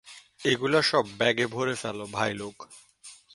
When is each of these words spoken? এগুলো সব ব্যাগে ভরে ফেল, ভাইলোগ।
এগুলো 0.45 0.77
সব 0.81 1.05
ব্যাগে 1.17 1.45
ভরে 1.47 1.75
ফেল, 1.75 1.99
ভাইলোগ। 2.11 2.55